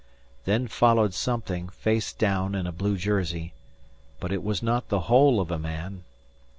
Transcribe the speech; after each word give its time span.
Then 0.45 0.67
followed 0.67 1.13
something, 1.13 1.69
face 1.69 2.11
down, 2.11 2.55
in 2.55 2.65
a 2.65 2.71
blue 2.71 2.97
jersey, 2.97 3.53
but 4.19 4.31
it 4.31 4.41
was 4.41 4.63
not 4.63 4.89
the 4.89 5.01
whole 5.01 5.39
of 5.39 5.51
a 5.51 5.59
man. 5.59 6.03